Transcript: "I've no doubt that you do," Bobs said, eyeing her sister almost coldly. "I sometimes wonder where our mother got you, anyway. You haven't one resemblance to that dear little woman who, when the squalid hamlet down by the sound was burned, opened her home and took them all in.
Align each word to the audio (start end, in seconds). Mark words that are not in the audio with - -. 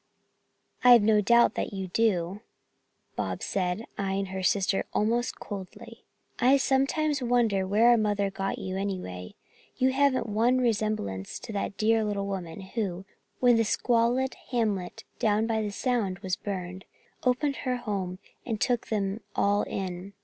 "I've 0.83 1.03
no 1.03 1.21
doubt 1.21 1.53
that 1.53 1.73
you 1.73 1.85
do," 1.87 2.41
Bobs 3.15 3.45
said, 3.45 3.85
eyeing 3.99 4.25
her 4.33 4.41
sister 4.41 4.83
almost 4.93 5.35
coldly. 5.39 6.05
"I 6.39 6.57
sometimes 6.57 7.21
wonder 7.21 7.67
where 7.67 7.89
our 7.89 7.97
mother 7.99 8.31
got 8.31 8.57
you, 8.57 8.77
anyway. 8.77 9.35
You 9.77 9.91
haven't 9.91 10.25
one 10.25 10.57
resemblance 10.57 11.37
to 11.41 11.53
that 11.53 11.77
dear 11.77 12.03
little 12.03 12.25
woman 12.25 12.61
who, 12.61 13.05
when 13.41 13.57
the 13.57 13.63
squalid 13.63 14.33
hamlet 14.49 15.03
down 15.19 15.45
by 15.45 15.61
the 15.61 15.69
sound 15.71 16.17
was 16.23 16.35
burned, 16.35 16.85
opened 17.21 17.57
her 17.57 17.75
home 17.77 18.17
and 18.43 18.59
took 18.59 18.87
them 18.87 19.21
all 19.35 19.61
in. 19.61 20.13